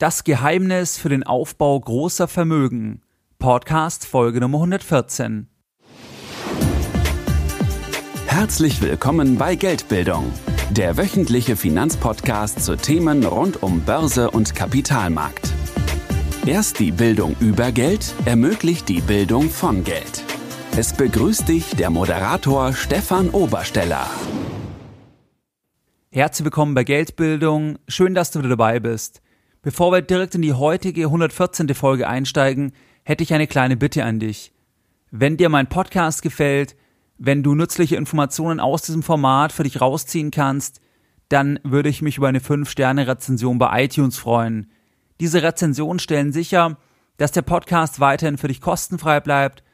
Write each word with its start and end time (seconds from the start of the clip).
Das 0.00 0.22
Geheimnis 0.22 0.96
für 0.96 1.08
den 1.08 1.24
Aufbau 1.24 1.80
großer 1.80 2.28
Vermögen. 2.28 3.02
Podcast 3.40 4.06
Folge 4.06 4.38
Nummer 4.38 4.58
114. 4.58 5.48
Herzlich 8.28 8.80
willkommen 8.80 9.38
bei 9.38 9.56
Geldbildung, 9.56 10.32
der 10.70 10.96
wöchentliche 10.96 11.56
Finanzpodcast 11.56 12.62
zu 12.62 12.76
Themen 12.76 13.24
rund 13.24 13.60
um 13.60 13.80
Börse 13.80 14.30
und 14.30 14.54
Kapitalmarkt. 14.54 15.52
Erst 16.46 16.78
die 16.78 16.92
Bildung 16.92 17.34
über 17.40 17.72
Geld 17.72 18.14
ermöglicht 18.24 18.88
die 18.88 19.00
Bildung 19.00 19.50
von 19.50 19.82
Geld. 19.82 20.22
Es 20.76 20.92
begrüßt 20.92 21.48
dich 21.48 21.74
der 21.74 21.90
Moderator 21.90 22.72
Stefan 22.72 23.30
Obersteller. 23.30 24.08
Herzlich 26.12 26.44
willkommen 26.44 26.76
bei 26.76 26.84
Geldbildung. 26.84 27.80
Schön, 27.88 28.14
dass 28.14 28.30
du 28.30 28.38
wieder 28.38 28.50
dabei 28.50 28.78
bist. 28.78 29.22
Bevor 29.62 29.92
wir 29.92 30.02
direkt 30.02 30.36
in 30.36 30.42
die 30.42 30.52
heutige 30.52 31.04
114. 31.04 31.74
Folge 31.74 32.08
einsteigen, 32.08 32.72
hätte 33.02 33.24
ich 33.24 33.34
eine 33.34 33.48
kleine 33.48 33.76
Bitte 33.76 34.04
an 34.04 34.20
dich. 34.20 34.52
Wenn 35.10 35.36
dir 35.36 35.48
mein 35.48 35.68
Podcast 35.68 36.22
gefällt, 36.22 36.76
wenn 37.16 37.42
du 37.42 37.54
nützliche 37.56 37.96
Informationen 37.96 38.60
aus 38.60 38.82
diesem 38.82 39.02
Format 39.02 39.50
für 39.50 39.64
dich 39.64 39.80
rausziehen 39.80 40.30
kannst, 40.30 40.80
dann 41.28 41.58
würde 41.64 41.88
ich 41.88 42.02
mich 42.02 42.18
über 42.18 42.28
eine 42.28 42.38
5-Sterne-Rezension 42.38 43.58
bei 43.58 43.84
iTunes 43.84 44.16
freuen. 44.16 44.70
Diese 45.20 45.42
Rezensionen 45.42 45.98
stellen 45.98 46.32
sicher, 46.32 46.78
dass 47.16 47.32
der 47.32 47.42
Podcast 47.42 47.98
weiterhin 47.98 48.38
für 48.38 48.48
dich 48.48 48.60
kostenfrei 48.60 49.18
bleibt, 49.18 49.64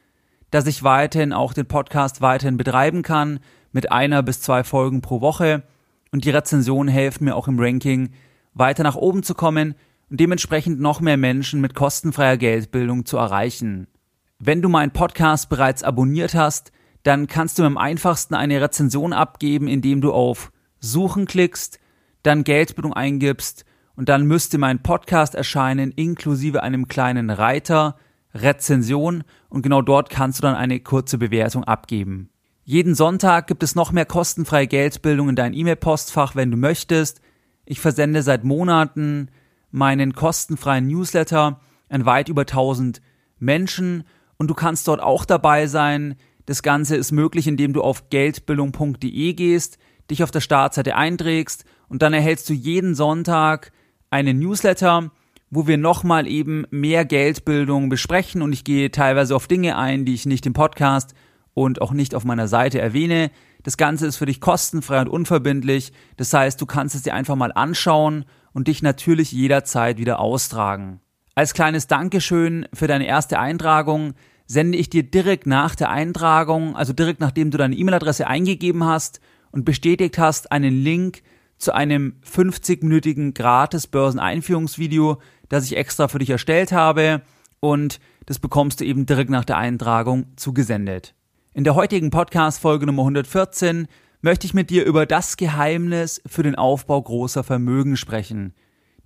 dass 0.50 0.66
ich 0.66 0.82
weiterhin 0.82 1.34
auch 1.34 1.52
den 1.52 1.66
Podcast 1.66 2.22
weiterhin 2.22 2.56
betreiben 2.56 3.02
kann 3.02 3.40
mit 3.72 3.92
einer 3.92 4.22
bis 4.22 4.40
zwei 4.40 4.64
Folgen 4.64 5.02
pro 5.02 5.20
Woche 5.20 5.62
und 6.10 6.24
die 6.24 6.30
Rezensionen 6.30 6.92
helfen 6.92 7.24
mir 7.24 7.36
auch 7.36 7.48
im 7.48 7.58
Ranking 7.58 8.10
weiter 8.54 8.82
nach 8.82 8.96
oben 8.96 9.22
zu 9.22 9.34
kommen 9.34 9.74
und 10.10 10.20
dementsprechend 10.20 10.80
noch 10.80 11.00
mehr 11.00 11.16
Menschen 11.16 11.60
mit 11.60 11.74
kostenfreier 11.74 12.36
Geldbildung 12.36 13.04
zu 13.04 13.16
erreichen. 13.16 13.88
Wenn 14.38 14.62
du 14.62 14.68
meinen 14.68 14.92
Podcast 14.92 15.48
bereits 15.48 15.82
abonniert 15.82 16.34
hast, 16.34 16.72
dann 17.02 17.26
kannst 17.26 17.58
du 17.58 17.64
am 17.64 17.76
einfachsten 17.76 18.34
eine 18.34 18.60
Rezension 18.60 19.12
abgeben, 19.12 19.68
indem 19.68 20.00
du 20.00 20.12
auf 20.12 20.52
Suchen 20.80 21.26
klickst, 21.26 21.78
dann 22.22 22.44
Geldbildung 22.44 22.92
eingibst 22.92 23.64
und 23.96 24.08
dann 24.08 24.26
müsste 24.26 24.58
mein 24.58 24.82
Podcast 24.82 25.34
erscheinen 25.34 25.92
inklusive 25.92 26.62
einem 26.62 26.88
kleinen 26.88 27.30
Reiter 27.30 27.96
Rezension 28.34 29.22
und 29.48 29.62
genau 29.62 29.82
dort 29.82 30.10
kannst 30.10 30.38
du 30.38 30.42
dann 30.42 30.56
eine 30.56 30.80
kurze 30.80 31.18
Bewertung 31.18 31.64
abgeben. 31.64 32.30
Jeden 32.64 32.94
Sonntag 32.94 33.46
gibt 33.46 33.62
es 33.62 33.74
noch 33.74 33.92
mehr 33.92 34.06
kostenfreie 34.06 34.66
Geldbildung 34.66 35.28
in 35.28 35.36
dein 35.36 35.52
E-Mail-Postfach, 35.52 36.34
wenn 36.34 36.50
du 36.50 36.56
möchtest. 36.56 37.20
Ich 37.66 37.80
versende 37.80 38.22
seit 38.22 38.44
Monaten 38.44 39.28
meinen 39.70 40.14
kostenfreien 40.14 40.86
Newsletter 40.86 41.60
an 41.88 42.06
weit 42.06 42.28
über 42.28 42.42
1000 42.42 43.00
Menschen 43.38 44.04
und 44.36 44.48
du 44.48 44.54
kannst 44.54 44.88
dort 44.88 45.00
auch 45.00 45.24
dabei 45.24 45.66
sein. 45.66 46.16
Das 46.46 46.62
Ganze 46.62 46.96
ist 46.96 47.12
möglich, 47.12 47.46
indem 47.46 47.72
du 47.72 47.82
auf 47.82 48.10
geldbildung.de 48.10 49.32
gehst, 49.32 49.78
dich 50.10 50.22
auf 50.22 50.30
der 50.30 50.40
Startseite 50.40 50.96
einträgst 50.96 51.64
und 51.88 52.02
dann 52.02 52.12
erhältst 52.12 52.48
du 52.48 52.52
jeden 52.52 52.94
Sonntag 52.94 53.72
einen 54.10 54.38
Newsletter, 54.38 55.10
wo 55.50 55.66
wir 55.66 55.78
nochmal 55.78 56.26
eben 56.26 56.66
mehr 56.70 57.04
Geldbildung 57.04 57.88
besprechen 57.88 58.42
und 58.42 58.52
ich 58.52 58.64
gehe 58.64 58.90
teilweise 58.90 59.34
auf 59.34 59.46
Dinge 59.46 59.78
ein, 59.78 60.04
die 60.04 60.14
ich 60.14 60.26
nicht 60.26 60.46
im 60.46 60.52
Podcast 60.52 61.14
und 61.54 61.80
auch 61.80 61.92
nicht 61.92 62.14
auf 62.14 62.24
meiner 62.24 62.48
Seite 62.48 62.80
erwähne. 62.80 63.30
Das 63.64 63.76
Ganze 63.76 64.06
ist 64.06 64.16
für 64.16 64.26
dich 64.26 64.40
kostenfrei 64.40 65.00
und 65.00 65.08
unverbindlich. 65.08 65.92
Das 66.16 66.32
heißt, 66.32 66.60
du 66.60 66.66
kannst 66.66 66.94
es 66.94 67.02
dir 67.02 67.14
einfach 67.14 67.34
mal 67.34 67.50
anschauen 67.50 68.26
und 68.52 68.68
dich 68.68 68.82
natürlich 68.82 69.32
jederzeit 69.32 69.98
wieder 69.98 70.20
austragen. 70.20 71.00
Als 71.34 71.54
kleines 71.54 71.88
Dankeschön 71.88 72.68
für 72.72 72.86
deine 72.86 73.06
erste 73.06 73.40
Eintragung 73.40 74.14
sende 74.46 74.78
ich 74.78 74.90
dir 74.90 75.02
direkt 75.02 75.46
nach 75.46 75.74
der 75.74 75.90
Eintragung, 75.90 76.76
also 76.76 76.92
direkt 76.92 77.20
nachdem 77.20 77.50
du 77.50 77.58
deine 77.58 77.74
E-Mail-Adresse 77.74 78.26
eingegeben 78.26 78.84
hast 78.84 79.20
und 79.50 79.64
bestätigt 79.64 80.18
hast, 80.18 80.52
einen 80.52 80.74
Link 80.74 81.22
zu 81.56 81.74
einem 81.74 82.20
50-minütigen 82.30 83.32
gratis 83.32 83.86
Börseneinführungsvideo, 83.86 85.20
das 85.48 85.64
ich 85.64 85.76
extra 85.76 86.08
für 86.08 86.18
dich 86.18 86.30
erstellt 86.30 86.72
habe 86.72 87.22
und 87.60 87.98
das 88.26 88.38
bekommst 88.38 88.80
du 88.80 88.84
eben 88.84 89.06
direkt 89.06 89.30
nach 89.30 89.44
der 89.44 89.56
Eintragung 89.56 90.26
zugesendet. 90.36 91.14
In 91.56 91.62
der 91.62 91.76
heutigen 91.76 92.10
Podcast-Folge 92.10 92.84
Nummer 92.84 93.02
114 93.02 93.86
möchte 94.22 94.44
ich 94.44 94.54
mit 94.54 94.70
dir 94.70 94.84
über 94.84 95.06
das 95.06 95.36
Geheimnis 95.36 96.20
für 96.26 96.42
den 96.42 96.56
Aufbau 96.56 97.00
großer 97.00 97.44
Vermögen 97.44 97.96
sprechen. 97.96 98.54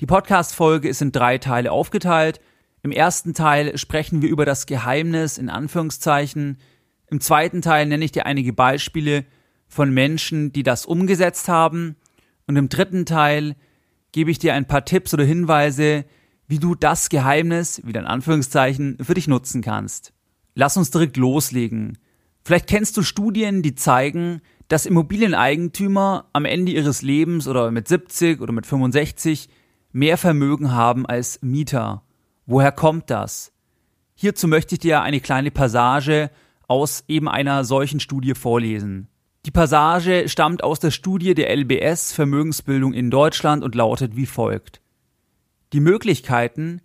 Die 0.00 0.06
Podcast-Folge 0.06 0.88
ist 0.88 1.02
in 1.02 1.12
drei 1.12 1.36
Teile 1.36 1.70
aufgeteilt. 1.70 2.40
Im 2.82 2.90
ersten 2.90 3.34
Teil 3.34 3.76
sprechen 3.76 4.22
wir 4.22 4.30
über 4.30 4.46
das 4.46 4.64
Geheimnis 4.64 5.36
in 5.36 5.50
Anführungszeichen. 5.50 6.56
Im 7.10 7.20
zweiten 7.20 7.60
Teil 7.60 7.84
nenne 7.84 8.06
ich 8.06 8.12
dir 8.12 8.24
einige 8.24 8.54
Beispiele 8.54 9.26
von 9.66 9.92
Menschen, 9.92 10.50
die 10.50 10.62
das 10.62 10.86
umgesetzt 10.86 11.48
haben. 11.48 11.96
Und 12.46 12.56
im 12.56 12.70
dritten 12.70 13.04
Teil 13.04 13.56
gebe 14.12 14.30
ich 14.30 14.38
dir 14.38 14.54
ein 14.54 14.66
paar 14.66 14.86
Tipps 14.86 15.12
oder 15.12 15.24
Hinweise, 15.24 16.06
wie 16.46 16.58
du 16.58 16.74
das 16.74 17.10
Geheimnis, 17.10 17.84
wieder 17.84 18.00
in 18.00 18.06
Anführungszeichen, 18.06 18.96
für 19.02 19.12
dich 19.12 19.28
nutzen 19.28 19.60
kannst. 19.60 20.14
Lass 20.54 20.78
uns 20.78 20.90
direkt 20.90 21.18
loslegen. 21.18 21.98
Vielleicht 22.48 22.66
kennst 22.66 22.96
du 22.96 23.02
Studien, 23.02 23.60
die 23.60 23.74
zeigen, 23.74 24.40
dass 24.68 24.86
Immobilieneigentümer 24.86 26.30
am 26.32 26.46
Ende 26.46 26.72
ihres 26.72 27.02
Lebens 27.02 27.46
oder 27.46 27.70
mit 27.70 27.88
70 27.88 28.40
oder 28.40 28.54
mit 28.54 28.64
65 28.64 29.50
mehr 29.92 30.16
Vermögen 30.16 30.72
haben 30.72 31.04
als 31.04 31.42
Mieter. 31.42 32.04
Woher 32.46 32.72
kommt 32.72 33.10
das? 33.10 33.52
Hierzu 34.14 34.48
möchte 34.48 34.76
ich 34.76 34.78
dir 34.78 35.02
eine 35.02 35.20
kleine 35.20 35.50
Passage 35.50 36.30
aus 36.68 37.04
eben 37.06 37.28
einer 37.28 37.64
solchen 37.64 38.00
Studie 38.00 38.32
vorlesen. 38.32 39.08
Die 39.44 39.50
Passage 39.50 40.26
stammt 40.30 40.64
aus 40.64 40.80
der 40.80 40.90
Studie 40.90 41.34
der 41.34 41.54
LBS 41.54 42.14
Vermögensbildung 42.14 42.94
in 42.94 43.10
Deutschland 43.10 43.62
und 43.62 43.74
lautet 43.74 44.16
wie 44.16 44.24
folgt. 44.24 44.80
Die 45.74 45.80
Möglichkeiten, 45.80 46.80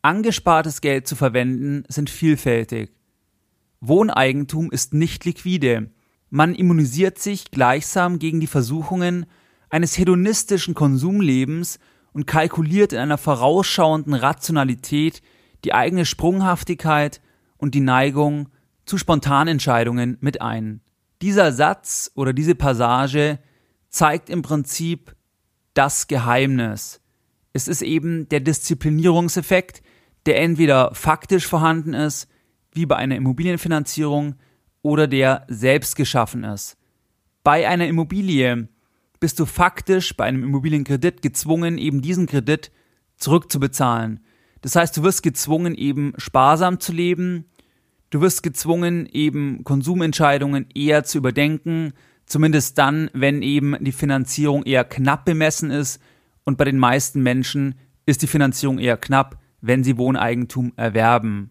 angespartes 0.00 0.80
Geld 0.80 1.08
zu 1.08 1.16
verwenden, 1.16 1.82
sind 1.88 2.08
vielfältig. 2.08 2.92
Wohneigentum 3.80 4.70
ist 4.70 4.94
nicht 4.94 5.24
liquide. 5.24 5.90
Man 6.30 6.54
immunisiert 6.54 7.18
sich 7.18 7.50
gleichsam 7.50 8.18
gegen 8.18 8.40
die 8.40 8.46
Versuchungen 8.46 9.26
eines 9.70 9.96
hedonistischen 9.98 10.74
Konsumlebens 10.74 11.78
und 12.12 12.26
kalkuliert 12.26 12.92
in 12.92 12.98
einer 12.98 13.18
vorausschauenden 13.18 14.14
Rationalität 14.14 15.22
die 15.64 15.74
eigene 15.74 16.04
Sprunghaftigkeit 16.04 17.20
und 17.56 17.74
die 17.74 17.80
Neigung 17.80 18.48
zu 18.84 18.98
Spontanentscheidungen 18.98 20.18
mit 20.20 20.40
ein. 20.40 20.80
Dieser 21.20 21.52
Satz 21.52 22.10
oder 22.14 22.32
diese 22.32 22.54
Passage 22.54 23.38
zeigt 23.88 24.30
im 24.30 24.42
Prinzip 24.42 25.14
das 25.74 26.06
Geheimnis. 26.06 27.00
Es 27.52 27.68
ist 27.68 27.82
eben 27.82 28.28
der 28.28 28.40
Disziplinierungseffekt, 28.40 29.82
der 30.26 30.40
entweder 30.40 30.94
faktisch 30.94 31.46
vorhanden 31.46 31.94
ist, 31.94 32.28
wie 32.78 32.86
bei 32.86 32.94
einer 32.94 33.16
Immobilienfinanzierung 33.16 34.36
oder 34.82 35.08
der 35.08 35.44
selbst 35.48 35.96
geschaffen 35.96 36.44
ist. 36.44 36.76
Bei 37.42 37.68
einer 37.68 37.88
Immobilie 37.88 38.68
bist 39.18 39.40
du 39.40 39.46
faktisch 39.46 40.16
bei 40.16 40.26
einem 40.26 40.44
Immobilienkredit 40.44 41.20
gezwungen, 41.20 41.76
eben 41.76 42.02
diesen 42.02 42.26
Kredit 42.26 42.70
zurückzubezahlen. 43.16 44.20
Das 44.60 44.76
heißt, 44.76 44.96
du 44.96 45.02
wirst 45.02 45.24
gezwungen, 45.24 45.74
eben 45.74 46.12
sparsam 46.18 46.78
zu 46.78 46.92
leben, 46.92 47.46
du 48.10 48.20
wirst 48.20 48.44
gezwungen, 48.44 49.08
eben 49.10 49.64
Konsumentscheidungen 49.64 50.66
eher 50.72 51.02
zu 51.02 51.18
überdenken, 51.18 51.94
zumindest 52.26 52.78
dann, 52.78 53.10
wenn 53.12 53.42
eben 53.42 53.76
die 53.80 53.90
Finanzierung 53.90 54.62
eher 54.62 54.84
knapp 54.84 55.24
bemessen 55.24 55.72
ist 55.72 56.00
und 56.44 56.58
bei 56.58 56.64
den 56.64 56.78
meisten 56.78 57.24
Menschen 57.24 57.74
ist 58.06 58.22
die 58.22 58.28
Finanzierung 58.28 58.78
eher 58.78 58.96
knapp, 58.96 59.42
wenn 59.60 59.82
sie 59.82 59.98
Wohneigentum 59.98 60.74
erwerben. 60.76 61.50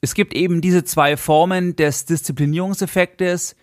Es 0.00 0.14
gibt 0.14 0.34
eben 0.34 0.60
diese 0.60 0.84
zwei 0.84 1.16
Formen 1.16 1.76
des 1.76 2.04
Disziplinierungseffektes, 2.04 3.56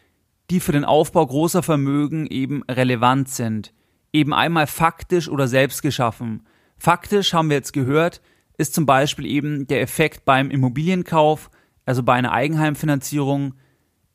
die 0.49 0.59
für 0.59 0.71
den 0.71 0.85
Aufbau 0.85 1.25
großer 1.25 1.63
Vermögen 1.63 2.27
eben 2.27 2.63
relevant 2.63 3.29
sind. 3.29 3.73
Eben 4.11 4.33
einmal 4.33 4.67
faktisch 4.67 5.29
oder 5.29 5.47
selbst 5.47 5.81
geschaffen. 5.81 6.45
Faktisch 6.77 7.33
haben 7.33 7.49
wir 7.49 7.57
jetzt 7.57 7.73
gehört, 7.73 8.21
ist 8.57 8.73
zum 8.73 8.85
Beispiel 8.85 9.25
eben 9.25 9.67
der 9.67 9.81
Effekt 9.81 10.25
beim 10.25 10.51
Immobilienkauf, 10.51 11.49
also 11.85 12.03
bei 12.03 12.13
einer 12.13 12.31
Eigenheimfinanzierung. 12.31 13.55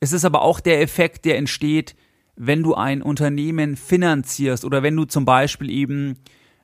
Es 0.00 0.12
ist 0.12 0.25
aber 0.25 0.43
auch 0.43 0.61
der 0.61 0.81
Effekt, 0.81 1.25
der 1.25 1.38
entsteht, 1.38 1.97
wenn 2.37 2.62
du 2.62 2.75
ein 2.75 3.03
Unternehmen 3.03 3.76
finanzierst 3.76 4.64
oder 4.64 4.82
wenn 4.82 4.94
du 4.94 5.06
zum 5.06 5.25
Beispiel 5.25 5.71
eben 5.71 6.19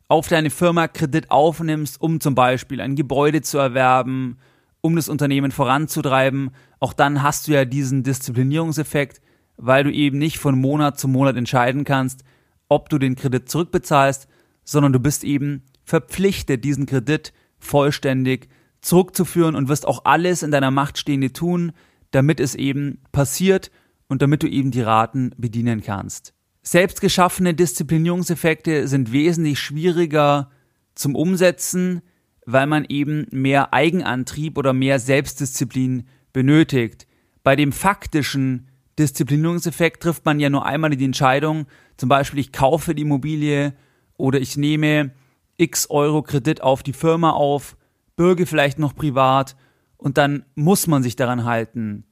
auf 0.06 0.28
deine 0.28 0.50
Firma 0.50 0.86
Kredit 0.86 1.30
aufnimmst, 1.30 2.00
um 2.00 2.20
zum 2.20 2.34
Beispiel 2.34 2.80
ein 2.80 2.94
Gebäude 2.94 3.42
zu 3.42 3.58
erwerben 3.58 4.38
um 4.84 4.96
das 4.96 5.08
Unternehmen 5.08 5.50
voranzutreiben. 5.50 6.50
Auch 6.78 6.92
dann 6.92 7.22
hast 7.22 7.48
du 7.48 7.52
ja 7.52 7.64
diesen 7.64 8.02
Disziplinierungseffekt, 8.02 9.22
weil 9.56 9.82
du 9.82 9.90
eben 9.90 10.18
nicht 10.18 10.36
von 10.36 10.60
Monat 10.60 11.00
zu 11.00 11.08
Monat 11.08 11.36
entscheiden 11.36 11.84
kannst, 11.84 12.22
ob 12.68 12.90
du 12.90 12.98
den 12.98 13.16
Kredit 13.16 13.48
zurückbezahlst, 13.48 14.28
sondern 14.62 14.92
du 14.92 15.00
bist 15.00 15.24
eben 15.24 15.62
verpflichtet, 15.84 16.64
diesen 16.64 16.84
Kredit 16.84 17.32
vollständig 17.58 18.50
zurückzuführen 18.82 19.54
und 19.56 19.68
wirst 19.68 19.86
auch 19.86 20.04
alles 20.04 20.42
in 20.42 20.50
deiner 20.50 20.70
Macht 20.70 20.98
Stehende 20.98 21.32
tun, 21.32 21.72
damit 22.10 22.38
es 22.38 22.54
eben 22.54 23.00
passiert 23.10 23.70
und 24.08 24.20
damit 24.20 24.42
du 24.42 24.48
eben 24.48 24.70
die 24.70 24.82
Raten 24.82 25.30
bedienen 25.38 25.82
kannst. 25.82 26.34
Selbstgeschaffene 26.62 27.54
Disziplinierungseffekte 27.54 28.86
sind 28.86 29.12
wesentlich 29.12 29.60
schwieriger 29.60 30.50
zum 30.94 31.14
Umsetzen, 31.14 32.02
weil 32.46 32.66
man 32.66 32.84
eben 32.88 33.26
mehr 33.30 33.72
Eigenantrieb 33.72 34.58
oder 34.58 34.72
mehr 34.72 34.98
Selbstdisziplin 34.98 36.06
benötigt. 36.32 37.06
Bei 37.42 37.56
dem 37.56 37.72
faktischen 37.72 38.68
Disziplinierungseffekt 38.98 40.02
trifft 40.02 40.24
man 40.24 40.40
ja 40.40 40.50
nur 40.50 40.66
einmal 40.66 40.90
die 40.90 41.04
Entscheidung, 41.04 41.66
zum 41.96 42.08
Beispiel 42.08 42.40
ich 42.40 42.52
kaufe 42.52 42.94
die 42.94 43.02
Immobilie 43.02 43.74
oder 44.16 44.40
ich 44.40 44.56
nehme 44.56 45.12
x 45.56 45.88
Euro 45.90 46.22
Kredit 46.22 46.62
auf 46.62 46.82
die 46.82 46.92
Firma 46.92 47.30
auf, 47.30 47.76
bürge 48.16 48.46
vielleicht 48.46 48.78
noch 48.78 48.94
privat 48.94 49.56
und 49.96 50.18
dann 50.18 50.44
muss 50.54 50.86
man 50.86 51.02
sich 51.02 51.16
daran 51.16 51.44
halten. 51.44 52.04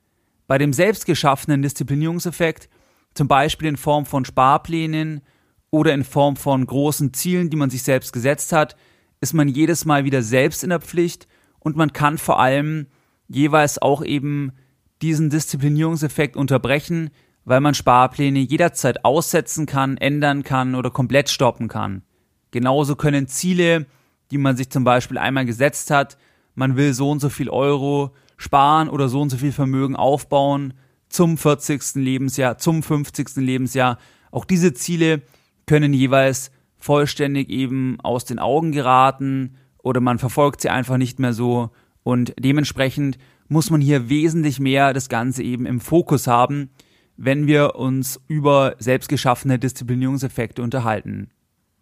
Bei 0.46 0.58
dem 0.58 0.72
selbstgeschaffenen 0.72 1.62
Disziplinierungseffekt, 1.62 2.68
zum 3.14 3.28
Beispiel 3.28 3.68
in 3.68 3.76
Form 3.76 4.06
von 4.06 4.24
Sparplänen 4.24 5.22
oder 5.70 5.94
in 5.94 6.04
Form 6.04 6.36
von 6.36 6.66
großen 6.66 7.12
Zielen, 7.14 7.50
die 7.50 7.56
man 7.56 7.70
sich 7.70 7.82
selbst 7.82 8.12
gesetzt 8.12 8.52
hat, 8.52 8.76
ist 9.22 9.32
man 9.32 9.48
jedes 9.48 9.84
Mal 9.84 10.04
wieder 10.04 10.20
selbst 10.22 10.64
in 10.64 10.70
der 10.70 10.80
Pflicht 10.80 11.28
und 11.60 11.76
man 11.76 11.92
kann 11.92 12.18
vor 12.18 12.40
allem 12.40 12.88
jeweils 13.28 13.80
auch 13.80 14.04
eben 14.04 14.52
diesen 15.00 15.30
Disziplinierungseffekt 15.30 16.36
unterbrechen, 16.36 17.10
weil 17.44 17.60
man 17.60 17.74
Sparpläne 17.74 18.40
jederzeit 18.40 19.04
aussetzen 19.04 19.64
kann, 19.64 19.96
ändern 19.96 20.42
kann 20.42 20.74
oder 20.74 20.90
komplett 20.90 21.30
stoppen 21.30 21.68
kann. 21.68 22.02
Genauso 22.50 22.96
können 22.96 23.28
Ziele, 23.28 23.86
die 24.32 24.38
man 24.38 24.56
sich 24.56 24.70
zum 24.70 24.84
Beispiel 24.84 25.18
einmal 25.18 25.46
gesetzt 25.46 25.90
hat, 25.90 26.18
man 26.54 26.76
will 26.76 26.92
so 26.92 27.08
und 27.10 27.20
so 27.20 27.28
viel 27.28 27.48
Euro 27.48 28.14
sparen 28.36 28.88
oder 28.88 29.08
so 29.08 29.20
und 29.20 29.30
so 29.30 29.36
viel 29.36 29.52
Vermögen 29.52 29.94
aufbauen 29.94 30.74
zum 31.08 31.38
40. 31.38 31.94
Lebensjahr, 31.94 32.58
zum 32.58 32.82
50. 32.82 33.36
Lebensjahr. 33.36 33.98
Auch 34.32 34.44
diese 34.44 34.74
Ziele 34.74 35.22
können 35.66 35.94
jeweils 35.94 36.50
vollständig 36.82 37.48
eben 37.48 37.98
aus 38.00 38.24
den 38.24 38.38
Augen 38.38 38.72
geraten 38.72 39.54
oder 39.82 40.00
man 40.00 40.18
verfolgt 40.18 40.60
sie 40.60 40.68
einfach 40.68 40.96
nicht 40.96 41.18
mehr 41.18 41.32
so 41.32 41.70
und 42.02 42.34
dementsprechend 42.38 43.18
muss 43.48 43.70
man 43.70 43.80
hier 43.80 44.08
wesentlich 44.08 44.58
mehr 44.58 44.92
das 44.92 45.08
Ganze 45.08 45.42
eben 45.42 45.66
im 45.66 45.80
Fokus 45.80 46.26
haben, 46.26 46.70
wenn 47.16 47.46
wir 47.46 47.76
uns 47.76 48.20
über 48.26 48.74
selbstgeschaffene 48.78 49.58
Disziplinierungseffekte 49.58 50.62
unterhalten. 50.62 51.30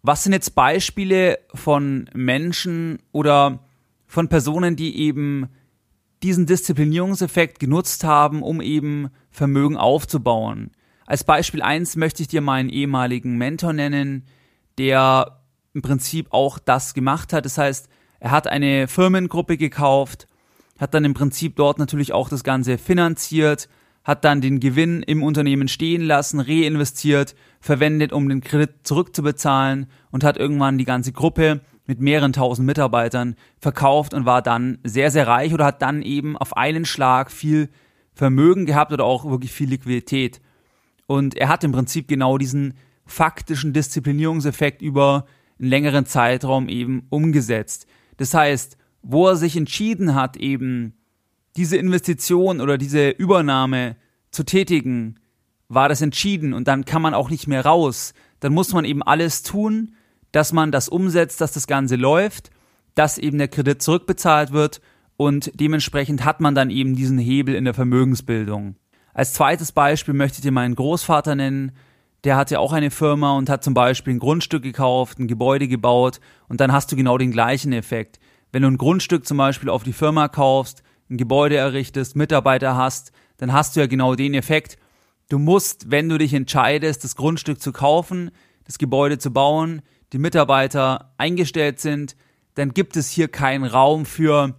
Was 0.03 0.23
sind 0.23 0.33
jetzt 0.33 0.53
Beispiele 0.53 1.39
von 1.53 2.09
Menschen 2.13 2.99
oder 3.11 3.59
von 4.05 4.27
Personen, 4.27 4.75
die 4.75 4.97
eben 4.97 5.47
diesen 6.21 6.45
Disziplinierungseffekt 6.45 7.59
genutzt 7.59 8.03
haben, 8.03 8.43
um 8.43 8.61
eben 8.61 9.09
Vermögen 9.31 9.77
aufzubauen? 9.77 10.71
Als 11.05 11.23
Beispiel 11.23 11.61
eins 11.61 11.95
möchte 11.95 12.21
ich 12.21 12.27
dir 12.27 12.41
meinen 12.41 12.69
ehemaligen 12.69 13.37
Mentor 13.37 13.73
nennen, 13.73 14.25
der 14.77 15.41
im 15.73 15.81
Prinzip 15.81 16.27
auch 16.31 16.59
das 16.59 16.93
gemacht 16.93 17.33
hat. 17.33 17.45
Das 17.45 17.57
heißt, 17.57 17.89
er 18.19 18.31
hat 18.31 18.47
eine 18.47 18.87
Firmengruppe 18.87 19.57
gekauft, 19.57 20.27
hat 20.79 20.93
dann 20.93 21.05
im 21.05 21.13
Prinzip 21.13 21.55
dort 21.55 21.79
natürlich 21.79 22.13
auch 22.13 22.29
das 22.29 22.43
Ganze 22.43 22.77
finanziert, 22.77 23.69
hat 24.03 24.25
dann 24.25 24.41
den 24.41 24.59
Gewinn 24.59 25.03
im 25.03 25.23
Unternehmen 25.23 25.67
stehen 25.67 26.01
lassen, 26.01 26.39
reinvestiert, 26.39 27.35
verwendet, 27.59 28.13
um 28.13 28.27
den 28.27 28.41
Kredit 28.41 28.71
zurückzubezahlen 28.83 29.87
und 30.11 30.23
hat 30.23 30.37
irgendwann 30.37 30.77
die 30.77 30.85
ganze 30.85 31.11
Gruppe 31.11 31.61
mit 31.85 31.99
mehreren 31.99 32.33
tausend 32.33 32.65
Mitarbeitern 32.65 33.35
verkauft 33.59 34.13
und 34.13 34.25
war 34.25 34.41
dann 34.41 34.79
sehr, 34.83 35.11
sehr 35.11 35.27
reich 35.27 35.53
oder 35.53 35.65
hat 35.65 35.81
dann 35.81 36.01
eben 36.01 36.37
auf 36.37 36.55
einen 36.57 36.85
Schlag 36.85 37.31
viel 37.31 37.69
Vermögen 38.13 38.65
gehabt 38.65 38.91
oder 38.91 39.05
auch 39.05 39.25
wirklich 39.25 39.51
viel 39.51 39.69
Liquidität. 39.69 40.41
Und 41.05 41.35
er 41.35 41.49
hat 41.49 41.63
im 41.63 41.71
Prinzip 41.71 42.07
genau 42.07 42.37
diesen 42.37 42.75
faktischen 43.11 43.73
Disziplinierungseffekt 43.73 44.81
über 44.81 45.25
einen 45.59 45.69
längeren 45.69 46.05
Zeitraum 46.05 46.69
eben 46.69 47.05
umgesetzt. 47.09 47.85
Das 48.17 48.33
heißt, 48.33 48.77
wo 49.03 49.27
er 49.27 49.35
sich 49.35 49.55
entschieden 49.57 50.15
hat, 50.15 50.37
eben 50.37 50.93
diese 51.55 51.77
Investition 51.77 52.61
oder 52.61 52.77
diese 52.77 53.09
Übernahme 53.09 53.95
zu 54.31 54.43
tätigen, 54.43 55.19
war 55.67 55.89
das 55.89 56.01
entschieden 56.01 56.53
und 56.53 56.67
dann 56.67 56.85
kann 56.85 57.01
man 57.01 57.13
auch 57.13 57.29
nicht 57.29 57.47
mehr 57.47 57.65
raus. 57.65 58.13
Dann 58.39 58.53
muss 58.53 58.73
man 58.73 58.85
eben 58.85 59.03
alles 59.03 59.43
tun, 59.43 59.95
dass 60.31 60.53
man 60.53 60.71
das 60.71 60.89
umsetzt, 60.89 61.41
dass 61.41 61.53
das 61.53 61.67
Ganze 61.67 61.95
läuft, 61.95 62.49
dass 62.95 63.17
eben 63.17 63.37
der 63.37 63.47
Kredit 63.47 63.81
zurückbezahlt 63.81 64.51
wird 64.51 64.81
und 65.17 65.51
dementsprechend 65.53 66.25
hat 66.25 66.41
man 66.41 66.55
dann 66.55 66.69
eben 66.69 66.95
diesen 66.95 67.19
Hebel 67.19 67.55
in 67.55 67.65
der 67.65 67.73
Vermögensbildung. 67.73 68.75
Als 69.13 69.33
zweites 69.33 69.71
Beispiel 69.71 70.13
möchte 70.13 70.37
ich 70.37 70.41
dir 70.41 70.51
meinen 70.51 70.75
Großvater 70.75 71.35
nennen. 71.35 71.73
Der 72.23 72.35
hatte 72.35 72.59
auch 72.59 72.71
eine 72.71 72.91
Firma 72.91 73.35
und 73.35 73.49
hat 73.49 73.63
zum 73.63 73.73
Beispiel 73.73 74.13
ein 74.13 74.19
Grundstück 74.19 74.61
gekauft, 74.61 75.17
ein 75.19 75.27
Gebäude 75.27 75.67
gebaut 75.67 76.19
und 76.47 76.61
dann 76.61 76.71
hast 76.71 76.91
du 76.91 76.95
genau 76.95 77.17
den 77.17 77.31
gleichen 77.31 77.73
Effekt. 77.73 78.19
Wenn 78.51 78.61
du 78.61 78.67
ein 78.67 78.77
Grundstück 78.77 79.25
zum 79.25 79.37
Beispiel 79.37 79.69
auf 79.69 79.83
die 79.83 79.93
Firma 79.93 80.27
kaufst, 80.27 80.83
ein 81.09 81.17
Gebäude 81.17 81.57
errichtest, 81.57 82.15
Mitarbeiter 82.15 82.75
hast, 82.75 83.11
dann 83.37 83.53
hast 83.53 83.75
du 83.75 83.79
ja 83.79 83.87
genau 83.87 84.15
den 84.15 84.33
Effekt. 84.33 84.77
Du 85.29 85.39
musst, 85.39 85.89
wenn 85.89 86.09
du 86.09 86.17
dich 86.17 86.33
entscheidest, 86.33 87.03
das 87.03 87.15
Grundstück 87.15 87.61
zu 87.61 87.71
kaufen, 87.71 88.31
das 88.65 88.77
Gebäude 88.77 89.17
zu 89.17 89.31
bauen, 89.31 89.81
die 90.13 90.19
Mitarbeiter 90.19 91.13
eingestellt 91.17 91.79
sind, 91.79 92.15
dann 92.53 92.73
gibt 92.73 92.97
es 92.97 93.09
hier 93.09 93.29
keinen 93.29 93.63
Raum 93.63 94.05
für 94.05 94.55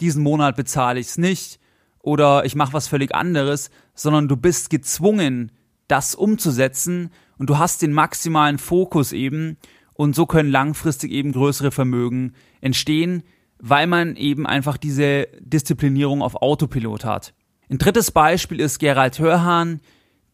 diesen 0.00 0.22
Monat 0.22 0.56
bezahle 0.56 1.00
ich 1.00 1.06
es 1.06 1.18
nicht 1.18 1.60
oder 2.02 2.44
ich 2.44 2.54
mache 2.54 2.72
was 2.72 2.88
völlig 2.88 3.14
anderes, 3.14 3.70
sondern 3.94 4.28
du 4.28 4.36
bist 4.36 4.68
gezwungen, 4.70 5.52
das 5.88 6.14
umzusetzen 6.14 7.10
und 7.38 7.50
du 7.50 7.58
hast 7.58 7.82
den 7.82 7.92
maximalen 7.92 8.58
Fokus 8.58 9.12
eben 9.12 9.56
und 9.94 10.14
so 10.14 10.26
können 10.26 10.50
langfristig 10.50 11.10
eben 11.10 11.32
größere 11.32 11.70
Vermögen 11.70 12.32
entstehen, 12.60 13.22
weil 13.58 13.86
man 13.86 14.16
eben 14.16 14.46
einfach 14.46 14.76
diese 14.76 15.28
Disziplinierung 15.40 16.22
auf 16.22 16.36
Autopilot 16.36 17.04
hat. 17.04 17.34
Ein 17.70 17.78
drittes 17.78 18.10
Beispiel 18.10 18.60
ist 18.60 18.78
Gerald 18.78 19.18
Hörhahn, 19.18 19.80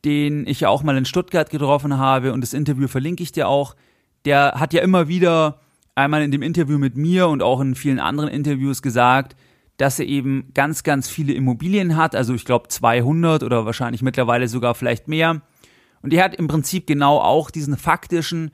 den 0.05 0.47
ich 0.47 0.61
ja 0.61 0.69
auch 0.69 0.83
mal 0.83 0.97
in 0.97 1.05
Stuttgart 1.05 1.49
getroffen 1.49 1.97
habe 1.97 2.33
und 2.33 2.41
das 2.41 2.55
Interview 2.55 2.89
verlinke 2.89 3.23
ich 3.23 3.33
dir 3.33 3.49
auch. 3.49 3.77
Der 4.25 4.55
hat 4.57 4.73
ja 4.73 4.83
immer 4.83 5.09
wieder 5.09 5.61
einmal 5.95 6.23
in 6.23 6.31
dem 6.31 6.43
Interview 6.43 6.79
mit 6.79 6.97
mir 6.97 7.29
und 7.29 7.43
auch 7.43 7.61
in 7.61 7.75
vielen 7.75 8.01
anderen 8.01 8.29
Interviews 8.29 8.83
gesagt, 8.83 9.37
dass 9.77 9.99
er 9.99 10.07
eben 10.07 10.51
ganz, 10.55 10.83
ganz 10.83 11.09
viele 11.09 11.33
Immobilien 11.33 11.97
hat, 11.97 12.15
also 12.15 12.35
ich 12.35 12.45
glaube 12.45 12.69
200 12.69 13.43
oder 13.43 13.67
wahrscheinlich 13.67 14.03
mittlerweile 14.03 14.49
sogar 14.49 14.75
vielleicht 14.75 15.09
mehr. 15.09 15.43
Und 16.03 16.13
er 16.13 16.25
hat 16.25 16.35
im 16.35 16.49
Prinzip 16.49 16.87
genau 16.87 17.19
auch 17.19 17.51
diesen 17.51 17.77
faktischen 17.77 18.51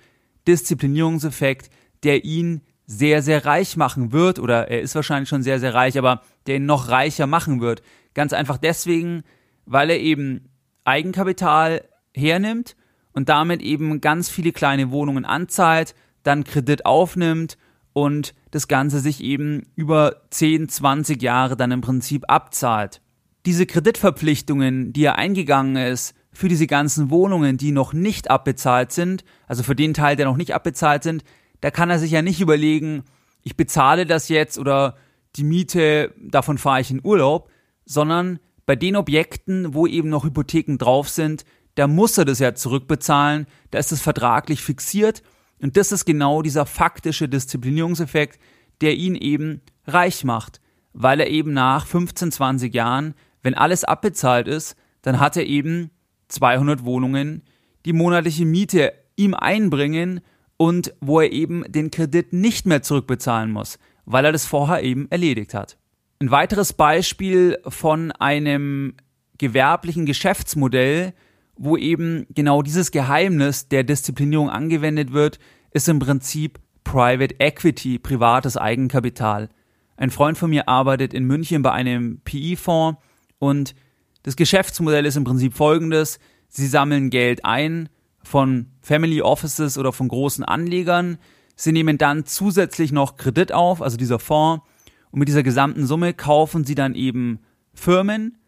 Disziplinierungseffekt, 0.46 1.70
der 2.02 2.24
ihn 2.24 2.62
sehr, 2.86 3.22
sehr 3.22 3.44
reich 3.44 3.76
machen 3.76 4.12
wird, 4.12 4.38
oder 4.38 4.68
er 4.68 4.80
ist 4.80 4.94
wahrscheinlich 4.94 5.28
schon 5.28 5.42
sehr, 5.42 5.60
sehr 5.60 5.74
reich, 5.74 5.98
aber 5.98 6.22
der 6.46 6.56
ihn 6.56 6.66
noch 6.66 6.88
reicher 6.88 7.26
machen 7.26 7.60
wird. 7.60 7.82
Ganz 8.14 8.32
einfach 8.32 8.56
deswegen, 8.56 9.24
weil 9.66 9.90
er 9.90 10.00
eben 10.00 10.48
Eigenkapital 10.84 11.84
hernimmt 12.14 12.76
und 13.12 13.28
damit 13.28 13.60
eben 13.60 14.00
ganz 14.00 14.30
viele 14.30 14.52
kleine 14.52 14.90
Wohnungen 14.90 15.26
anzahlt, 15.26 15.94
dann 16.22 16.44
Kredit 16.44 16.86
aufnimmt 16.86 17.58
und 17.92 18.34
das 18.50 18.68
Ganze 18.68 19.00
sich 19.00 19.22
eben 19.22 19.62
über 19.74 20.22
10, 20.30 20.68
20 20.68 21.22
Jahre 21.22 21.56
dann 21.56 21.70
im 21.70 21.80
Prinzip 21.80 22.24
abzahlt. 22.28 23.00
Diese 23.46 23.66
Kreditverpflichtungen, 23.66 24.92
die 24.92 25.04
er 25.04 25.16
eingegangen 25.16 25.76
ist, 25.76 26.14
für 26.32 26.48
diese 26.48 26.66
ganzen 26.66 27.10
Wohnungen, 27.10 27.56
die 27.56 27.72
noch 27.72 27.92
nicht 27.92 28.30
abbezahlt 28.30 28.92
sind, 28.92 29.24
also 29.46 29.62
für 29.62 29.74
den 29.74 29.94
Teil, 29.94 30.16
der 30.16 30.26
noch 30.26 30.36
nicht 30.36 30.54
abbezahlt 30.54 31.02
sind, 31.02 31.24
da 31.60 31.70
kann 31.70 31.90
er 31.90 31.98
sich 31.98 32.12
ja 32.12 32.22
nicht 32.22 32.40
überlegen, 32.40 33.04
ich 33.42 33.56
bezahle 33.56 34.06
das 34.06 34.28
jetzt 34.28 34.58
oder 34.58 34.96
die 35.36 35.44
Miete, 35.44 36.14
davon 36.20 36.58
fahre 36.58 36.80
ich 36.80 36.90
in 36.90 37.00
Urlaub, 37.02 37.50
sondern 37.84 38.38
bei 38.66 38.76
den 38.76 38.96
Objekten, 38.96 39.74
wo 39.74 39.86
eben 39.86 40.10
noch 40.10 40.24
Hypotheken 40.24 40.76
drauf 40.76 41.08
sind, 41.08 41.44
da 41.74 41.86
muss 41.86 42.18
er 42.18 42.24
das 42.24 42.38
ja 42.38 42.54
zurückbezahlen, 42.54 43.46
da 43.70 43.78
ist 43.78 43.92
es 43.92 44.00
vertraglich 44.00 44.62
fixiert 44.62 45.22
und 45.60 45.76
das 45.76 45.92
ist 45.92 46.04
genau 46.04 46.42
dieser 46.42 46.66
faktische 46.66 47.28
Disziplinierungseffekt, 47.28 48.38
der 48.80 48.94
ihn 48.96 49.14
eben 49.14 49.60
reich 49.86 50.24
macht, 50.24 50.60
weil 50.92 51.20
er 51.20 51.28
eben 51.28 51.52
nach 51.52 51.86
15, 51.86 52.32
20 52.32 52.74
Jahren, 52.74 53.14
wenn 53.42 53.54
alles 53.54 53.84
abbezahlt 53.84 54.48
ist, 54.48 54.76
dann 55.02 55.20
hat 55.20 55.36
er 55.36 55.46
eben 55.46 55.90
200 56.28 56.84
Wohnungen, 56.84 57.42
die 57.84 57.92
monatliche 57.92 58.44
Miete 58.44 58.92
ihm 59.16 59.34
einbringen 59.34 60.20
und 60.56 60.94
wo 61.00 61.20
er 61.20 61.32
eben 61.32 61.64
den 61.70 61.90
Kredit 61.90 62.32
nicht 62.32 62.66
mehr 62.66 62.82
zurückbezahlen 62.82 63.50
muss, 63.50 63.78
weil 64.04 64.24
er 64.24 64.32
das 64.32 64.46
vorher 64.46 64.82
eben 64.82 65.10
erledigt 65.10 65.54
hat. 65.54 65.78
Ein 66.20 66.30
weiteres 66.30 66.72
Beispiel 66.72 67.58
von 67.66 68.10
einem 68.12 68.94
gewerblichen 69.38 70.04
Geschäftsmodell, 70.04 71.14
wo 71.58 71.76
eben 71.76 72.26
genau 72.34 72.62
dieses 72.62 72.90
Geheimnis 72.90 73.68
der 73.68 73.84
Disziplinierung 73.84 74.48
angewendet 74.48 75.12
wird, 75.12 75.38
ist 75.72 75.88
im 75.88 75.98
Prinzip 75.98 76.60
Private 76.84 77.34
Equity, 77.38 77.98
privates 77.98 78.56
Eigenkapital. 78.56 79.50
Ein 79.96 80.10
Freund 80.10 80.38
von 80.38 80.50
mir 80.50 80.68
arbeitet 80.68 81.12
in 81.12 81.24
München 81.24 81.62
bei 81.62 81.72
einem 81.72 82.20
PI-Fonds 82.20 83.00
und 83.38 83.74
das 84.22 84.36
Geschäftsmodell 84.36 85.04
ist 85.04 85.16
im 85.16 85.24
Prinzip 85.24 85.54
folgendes. 85.54 86.18
Sie 86.48 86.66
sammeln 86.66 87.10
Geld 87.10 87.44
ein 87.44 87.88
von 88.22 88.66
Family 88.80 89.22
Offices 89.22 89.76
oder 89.76 89.92
von 89.92 90.08
großen 90.08 90.44
Anlegern. 90.44 91.18
Sie 91.56 91.72
nehmen 91.72 91.98
dann 91.98 92.24
zusätzlich 92.24 92.92
noch 92.92 93.16
Kredit 93.16 93.52
auf, 93.52 93.82
also 93.82 93.96
dieser 93.96 94.18
Fonds. 94.18 94.64
Und 95.10 95.18
mit 95.18 95.28
dieser 95.28 95.42
gesamten 95.42 95.86
Summe 95.86 96.14
kaufen 96.14 96.64
sie 96.64 96.74
dann 96.74 96.94
eben 96.94 97.40
Firmen. 97.74 98.38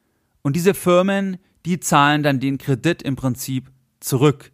Und 0.42 0.56
diese 0.56 0.74
Firmen, 0.74 1.38
die 1.66 1.80
zahlen 1.80 2.22
dann 2.22 2.40
den 2.40 2.58
Kredit 2.58 3.02
im 3.02 3.16
Prinzip 3.16 3.70
zurück. 4.00 4.52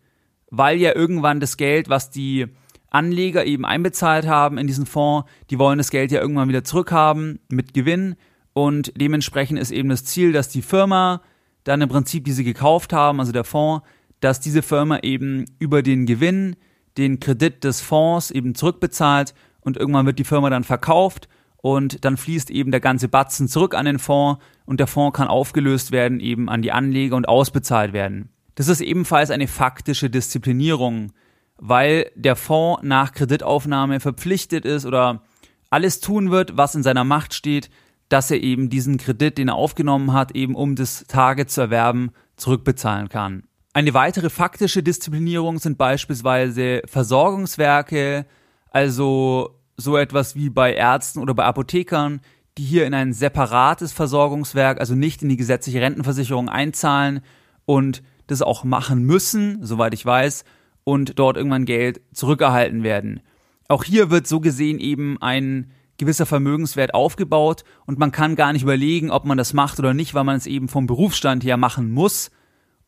Weil 0.50 0.78
ja 0.78 0.94
irgendwann 0.94 1.40
das 1.40 1.56
Geld, 1.56 1.88
was 1.88 2.10
die 2.10 2.46
Anleger 2.90 3.44
eben 3.44 3.64
einbezahlt 3.64 4.26
haben 4.26 4.58
in 4.58 4.66
diesen 4.66 4.86
Fonds, 4.86 5.28
die 5.50 5.58
wollen 5.58 5.78
das 5.78 5.90
Geld 5.90 6.12
ja 6.12 6.20
irgendwann 6.20 6.48
wieder 6.48 6.64
zurückhaben 6.64 7.40
mit 7.48 7.74
Gewinn. 7.74 8.16
Und 8.52 8.92
dementsprechend 8.96 9.58
ist 9.58 9.70
eben 9.70 9.88
das 9.88 10.04
Ziel, 10.04 10.32
dass 10.32 10.48
die 10.48 10.62
Firma 10.62 11.22
dann 11.64 11.82
im 11.82 11.88
Prinzip, 11.88 12.24
die 12.24 12.32
sie 12.32 12.44
gekauft 12.44 12.92
haben, 12.92 13.20
also 13.20 13.32
der 13.32 13.44
Fonds, 13.44 13.84
dass 14.20 14.40
diese 14.40 14.62
Firma 14.62 15.00
eben 15.00 15.44
über 15.58 15.82
den 15.82 16.06
Gewinn 16.06 16.56
den 16.96 17.20
Kredit 17.20 17.64
des 17.64 17.80
Fonds 17.80 18.30
eben 18.30 18.54
zurückbezahlt 18.54 19.34
und 19.60 19.76
irgendwann 19.76 20.06
wird 20.06 20.18
die 20.18 20.24
Firma 20.24 20.48
dann 20.48 20.64
verkauft 20.64 21.28
und 21.66 22.04
dann 22.04 22.16
fließt 22.16 22.48
eben 22.52 22.70
der 22.70 22.78
ganze 22.78 23.08
Batzen 23.08 23.48
zurück 23.48 23.74
an 23.74 23.86
den 23.86 23.98
Fonds 23.98 24.40
und 24.66 24.78
der 24.78 24.86
Fonds 24.86 25.16
kann 25.16 25.26
aufgelöst 25.26 25.90
werden 25.90 26.20
eben 26.20 26.48
an 26.48 26.62
die 26.62 26.70
Anleger 26.70 27.16
und 27.16 27.28
ausbezahlt 27.28 27.92
werden. 27.92 28.28
Das 28.54 28.68
ist 28.68 28.80
ebenfalls 28.80 29.32
eine 29.32 29.48
faktische 29.48 30.08
Disziplinierung, 30.08 31.12
weil 31.56 32.08
der 32.14 32.36
Fonds 32.36 32.84
nach 32.84 33.10
Kreditaufnahme 33.10 33.98
verpflichtet 33.98 34.64
ist 34.64 34.86
oder 34.86 35.24
alles 35.68 35.98
tun 35.98 36.30
wird, 36.30 36.56
was 36.56 36.76
in 36.76 36.84
seiner 36.84 37.02
Macht 37.02 37.34
steht, 37.34 37.68
dass 38.08 38.30
er 38.30 38.40
eben 38.40 38.70
diesen 38.70 38.96
Kredit, 38.96 39.36
den 39.36 39.48
er 39.48 39.56
aufgenommen 39.56 40.12
hat, 40.12 40.36
eben 40.36 40.54
um 40.54 40.76
das 40.76 41.04
Target 41.08 41.50
zu 41.50 41.62
erwerben, 41.62 42.12
zurückbezahlen 42.36 43.08
kann. 43.08 43.42
Eine 43.72 43.92
weitere 43.92 44.30
faktische 44.30 44.84
Disziplinierung 44.84 45.58
sind 45.58 45.78
beispielsweise 45.78 46.82
Versorgungswerke, 46.86 48.24
also 48.70 49.55
so 49.76 49.96
etwas 49.96 50.34
wie 50.34 50.50
bei 50.50 50.74
Ärzten 50.74 51.20
oder 51.20 51.34
bei 51.34 51.44
Apothekern, 51.44 52.20
die 52.58 52.64
hier 52.64 52.86
in 52.86 52.94
ein 52.94 53.12
separates 53.12 53.92
Versorgungswerk, 53.92 54.80
also 54.80 54.94
nicht 54.94 55.22
in 55.22 55.28
die 55.28 55.36
gesetzliche 55.36 55.80
Rentenversicherung 55.80 56.48
einzahlen 56.48 57.20
und 57.66 58.02
das 58.26 58.42
auch 58.42 58.64
machen 58.64 59.04
müssen, 59.04 59.64
soweit 59.64 59.94
ich 59.94 60.04
weiß, 60.04 60.44
und 60.84 61.18
dort 61.18 61.36
irgendwann 61.36 61.64
Geld 61.64 62.00
zurückerhalten 62.12 62.82
werden. 62.82 63.20
Auch 63.68 63.84
hier 63.84 64.10
wird 64.10 64.26
so 64.26 64.40
gesehen 64.40 64.78
eben 64.78 65.20
ein 65.20 65.72
gewisser 65.98 66.26
Vermögenswert 66.26 66.94
aufgebaut 66.94 67.64
und 67.86 67.98
man 67.98 68.12
kann 68.12 68.36
gar 68.36 68.52
nicht 68.52 68.62
überlegen, 68.62 69.10
ob 69.10 69.24
man 69.24 69.38
das 69.38 69.52
macht 69.52 69.78
oder 69.78 69.94
nicht, 69.94 70.14
weil 70.14 70.24
man 70.24 70.36
es 70.36 70.46
eben 70.46 70.68
vom 70.68 70.86
Berufsstand 70.86 71.42
her 71.42 71.56
machen 71.56 71.90
muss 71.90 72.30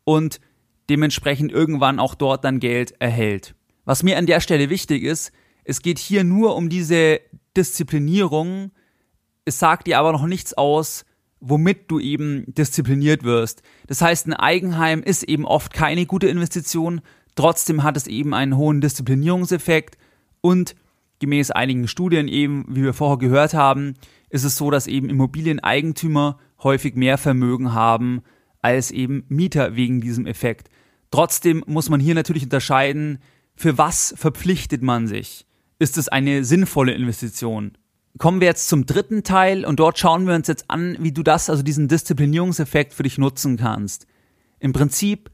und 0.04 0.40
dementsprechend 0.88 1.52
irgendwann 1.52 1.98
auch 1.98 2.14
dort 2.14 2.44
dann 2.44 2.60
Geld 2.60 2.94
erhält. 3.00 3.54
Was 3.84 4.02
mir 4.02 4.18
an 4.18 4.26
der 4.26 4.40
Stelle 4.40 4.70
wichtig 4.70 5.02
ist, 5.02 5.32
es 5.68 5.82
geht 5.82 5.98
hier 5.98 6.24
nur 6.24 6.56
um 6.56 6.70
diese 6.70 7.20
Disziplinierung. 7.54 8.70
Es 9.44 9.58
sagt 9.58 9.86
dir 9.86 9.98
aber 9.98 10.12
noch 10.12 10.26
nichts 10.26 10.54
aus, 10.54 11.04
womit 11.40 11.90
du 11.90 12.00
eben 12.00 12.44
diszipliniert 12.46 13.22
wirst. 13.22 13.62
Das 13.86 14.00
heißt, 14.00 14.26
ein 14.26 14.32
Eigenheim 14.32 15.02
ist 15.02 15.24
eben 15.24 15.44
oft 15.44 15.74
keine 15.74 16.06
gute 16.06 16.26
Investition, 16.26 17.02
trotzdem 17.34 17.82
hat 17.82 17.98
es 17.98 18.06
eben 18.06 18.32
einen 18.32 18.56
hohen 18.56 18.80
Disziplinierungseffekt 18.80 19.98
und 20.40 20.74
gemäß 21.18 21.50
einigen 21.50 21.86
Studien 21.86 22.28
eben, 22.28 22.64
wie 22.70 22.82
wir 22.82 22.94
vorher 22.94 23.18
gehört 23.18 23.52
haben, 23.52 23.94
ist 24.30 24.44
es 24.44 24.56
so, 24.56 24.70
dass 24.70 24.86
eben 24.86 25.10
Immobilieneigentümer 25.10 26.38
häufig 26.62 26.94
mehr 26.94 27.18
Vermögen 27.18 27.74
haben 27.74 28.22
als 28.62 28.90
eben 28.90 29.24
Mieter 29.28 29.76
wegen 29.76 30.00
diesem 30.00 30.26
Effekt. 30.26 30.70
Trotzdem 31.10 31.62
muss 31.66 31.90
man 31.90 32.00
hier 32.00 32.14
natürlich 32.14 32.44
unterscheiden, 32.44 33.18
für 33.54 33.76
was 33.76 34.14
verpflichtet 34.16 34.80
man 34.80 35.06
sich? 35.06 35.44
Ist 35.80 35.96
es 35.96 36.08
eine 36.08 36.42
sinnvolle 36.44 36.92
Investition? 36.92 37.78
Kommen 38.18 38.40
wir 38.40 38.48
jetzt 38.48 38.68
zum 38.68 38.84
dritten 38.84 39.22
Teil 39.22 39.64
und 39.64 39.78
dort 39.78 39.96
schauen 39.96 40.26
wir 40.26 40.34
uns 40.34 40.48
jetzt 40.48 40.64
an, 40.68 40.96
wie 40.98 41.12
du 41.12 41.22
das, 41.22 41.48
also 41.48 41.62
diesen 41.62 41.86
Disziplinierungseffekt 41.86 42.92
für 42.92 43.04
dich 43.04 43.16
nutzen 43.16 43.56
kannst. 43.56 44.08
Im 44.58 44.72
Prinzip 44.72 45.30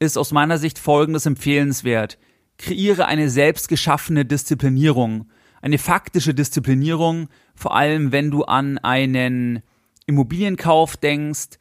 ist 0.00 0.18
aus 0.18 0.32
meiner 0.32 0.58
Sicht 0.58 0.80
folgendes 0.80 1.26
empfehlenswert. 1.26 2.18
Kreiere 2.58 3.06
eine 3.06 3.30
selbst 3.30 3.68
geschaffene 3.68 4.24
Disziplinierung, 4.24 5.28
eine 5.62 5.78
faktische 5.78 6.34
Disziplinierung, 6.34 7.28
vor 7.54 7.76
allem 7.76 8.10
wenn 8.10 8.32
du 8.32 8.42
an 8.42 8.78
einen 8.78 9.62
Immobilienkauf 10.06 10.96
denkst 10.96 11.58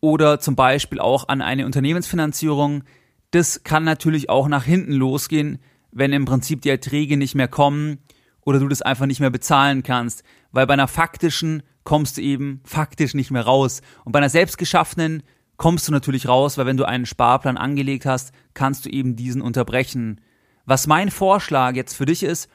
oder 0.00 0.40
zum 0.40 0.56
Beispiel 0.56 0.98
auch 0.98 1.28
an 1.28 1.40
eine 1.40 1.64
Unternehmensfinanzierung. 1.66 2.82
Das 3.30 3.62
kann 3.62 3.84
natürlich 3.84 4.28
auch 4.28 4.48
nach 4.48 4.64
hinten 4.64 4.92
losgehen, 4.92 5.60
wenn 5.96 6.12
im 6.12 6.26
Prinzip 6.26 6.60
die 6.60 6.68
Erträge 6.68 7.16
nicht 7.16 7.34
mehr 7.34 7.48
kommen 7.48 7.98
oder 8.42 8.58
du 8.58 8.68
das 8.68 8.82
einfach 8.82 9.06
nicht 9.06 9.20
mehr 9.20 9.30
bezahlen 9.30 9.82
kannst, 9.82 10.22
weil 10.52 10.66
bei 10.66 10.74
einer 10.74 10.88
faktischen 10.88 11.62
kommst 11.84 12.18
du 12.18 12.20
eben 12.20 12.60
faktisch 12.64 13.14
nicht 13.14 13.30
mehr 13.30 13.44
raus. 13.44 13.80
Und 14.04 14.12
bei 14.12 14.18
einer 14.18 14.28
selbstgeschaffenen 14.28 15.22
kommst 15.56 15.88
du 15.88 15.92
natürlich 15.92 16.28
raus, 16.28 16.58
weil 16.58 16.66
wenn 16.66 16.76
du 16.76 16.84
einen 16.84 17.06
Sparplan 17.06 17.56
angelegt 17.56 18.04
hast, 18.04 18.32
kannst 18.52 18.84
du 18.84 18.90
eben 18.90 19.16
diesen 19.16 19.40
unterbrechen. 19.40 20.20
Was 20.66 20.86
mein 20.86 21.10
Vorschlag 21.10 21.76
jetzt 21.76 21.94
für 21.94 22.06
dich 22.06 22.22
ist, 22.22 22.50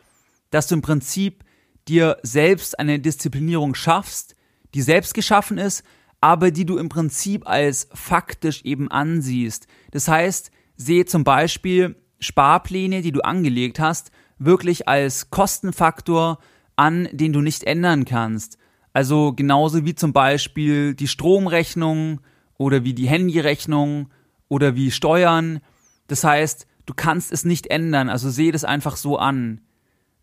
dass 0.51 0.67
du 0.67 0.75
im 0.75 0.83
Prinzip 0.83 1.43
dir 1.88 2.17
selbst 2.21 2.77
eine 2.77 3.00
Disziplinierung 3.00 3.74
schaffst, 3.74 4.36
die 4.75 4.81
selbst 4.83 5.15
geschaffen 5.15 5.57
ist, 5.57 5.83
aber 6.19 6.51
die 6.51 6.65
du 6.65 6.77
im 6.77 6.89
Prinzip 6.89 7.48
als 7.48 7.88
faktisch 7.93 8.62
eben 8.63 8.91
ansiehst. 8.91 9.65
Das 9.89 10.07
heißt, 10.07 10.51
sehe 10.75 11.05
zum 11.05 11.24
Beispiel 11.24 11.95
Sparpläne, 12.22 13.01
die 13.01 13.12
du 13.12 13.22
angelegt 13.22 13.80
hast, 13.80 14.12
wirklich 14.40 14.88
als 14.88 15.30
Kostenfaktor 15.30 16.40
an, 16.78 17.10
den 17.12 17.34
du 17.34 17.42
nicht 17.42 17.63
ändern 17.63 18.06
kannst. 18.06 18.58
Also 18.94 19.34
genauso 19.34 19.86
wie 19.86 19.96
zum 19.96 20.13
Beispiel 20.13 20.96
die 20.96 21.08
Stromrechnung 21.08 22.22
oder 22.58 22.84
wie 22.84 22.94
die 22.94 23.08
Handyrechnung 23.08 24.10
oder 24.48 24.75
wie 24.75 24.92
Steuern. 24.92 25.60
Das 26.08 26.24
heißt, 26.24 26.68
Du 26.86 26.94
kannst 26.96 27.32
es 27.32 27.46
nicht 27.46 27.68
ändern, 27.68 28.10
also 28.10 28.30
sehe 28.30 28.51
das 28.51 28.63
einfach 28.63 28.98
so 28.98 29.18
an. 29.18 29.62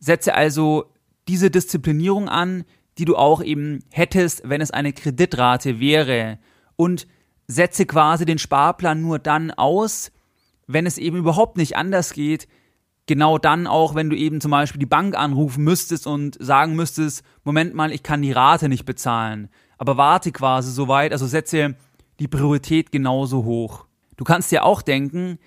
Setze 0.00 0.34
also 0.34 0.92
diese 1.26 1.50
Disziplinierung 1.50 2.28
an, 2.28 2.64
die 2.98 3.04
du 3.04 3.16
auch 3.16 3.42
eben 3.42 3.80
hättest, 3.90 4.48
wenn 4.48 4.60
es 4.60 4.70
eine 4.70 4.92
Kreditrate 4.92 5.80
wäre. 5.80 6.38
Und 6.76 7.06
setze 7.46 7.86
quasi 7.86 8.24
den 8.24 8.38
Sparplan 8.38 9.00
nur 9.00 9.18
dann 9.18 9.50
aus, 9.50 10.10
wenn 10.68 10.86
es 10.86 10.96
eben 10.96 11.16
überhaupt 11.16 11.56
nicht 11.56 11.76
anders 11.76 12.12
geht. 12.12 12.46
Genau 13.06 13.38
dann 13.38 13.66
auch, 13.66 13.96
wenn 13.96 14.10
du 14.10 14.16
eben 14.16 14.40
zum 14.40 14.52
Beispiel 14.52 14.78
die 14.78 14.86
Bank 14.86 15.16
anrufen 15.16 15.64
müsstest 15.64 16.06
und 16.06 16.36
sagen 16.40 16.76
müsstest, 16.76 17.24
Moment 17.42 17.74
mal, 17.74 17.90
ich 17.90 18.04
kann 18.04 18.22
die 18.22 18.32
Rate 18.32 18.68
nicht 18.68 18.84
bezahlen. 18.84 19.48
Aber 19.78 19.96
warte 19.96 20.30
quasi 20.30 20.70
so 20.70 20.86
weit, 20.86 21.10
also 21.10 21.26
setze 21.26 21.74
die 22.20 22.28
Priorität 22.28 22.92
genauso 22.92 23.44
hoch. 23.44 23.86
Du 24.16 24.22
kannst 24.22 24.52
dir 24.52 24.64
auch 24.64 24.82
denken, 24.82 25.38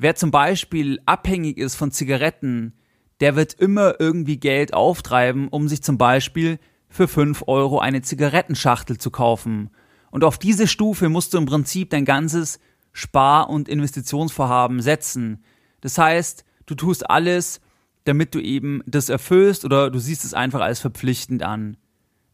Wer 0.00 0.14
zum 0.14 0.30
Beispiel 0.30 1.00
abhängig 1.06 1.58
ist 1.58 1.74
von 1.74 1.90
Zigaretten, 1.90 2.72
der 3.18 3.34
wird 3.34 3.54
immer 3.54 3.96
irgendwie 3.98 4.38
Geld 4.38 4.72
auftreiben, 4.72 5.48
um 5.48 5.66
sich 5.66 5.82
zum 5.82 5.98
Beispiel 5.98 6.60
für 6.88 7.08
5 7.08 7.42
Euro 7.48 7.80
eine 7.80 8.00
Zigarettenschachtel 8.00 8.98
zu 8.98 9.10
kaufen. 9.10 9.70
Und 10.12 10.22
auf 10.22 10.38
diese 10.38 10.68
Stufe 10.68 11.08
musst 11.08 11.34
du 11.34 11.38
im 11.38 11.46
Prinzip 11.46 11.90
dein 11.90 12.04
ganzes 12.04 12.60
Spar- 12.98 13.48
und 13.48 13.68
Investitionsvorhaben 13.68 14.82
setzen. 14.82 15.44
Das 15.80 15.98
heißt, 15.98 16.44
du 16.66 16.74
tust 16.74 17.08
alles, 17.08 17.60
damit 18.02 18.34
du 18.34 18.40
eben 18.40 18.82
das 18.86 19.08
erfüllst 19.08 19.64
oder 19.64 19.90
du 19.90 20.00
siehst 20.00 20.24
es 20.24 20.34
einfach 20.34 20.60
als 20.60 20.80
verpflichtend 20.80 21.44
an. 21.44 21.76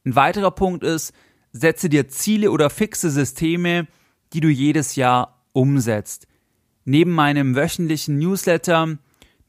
Ein 0.06 0.16
weiterer 0.16 0.50
Punkt 0.50 0.82
ist, 0.82 1.12
setze 1.52 1.90
dir 1.90 2.08
Ziele 2.08 2.50
oder 2.50 2.70
fixe 2.70 3.10
Systeme, 3.10 3.86
die 4.32 4.40
du 4.40 4.48
jedes 4.48 4.96
Jahr 4.96 5.44
umsetzt. 5.52 6.26
Neben 6.86 7.10
meinem 7.10 7.56
wöchentlichen 7.56 8.18
Newsletter, 8.18 8.96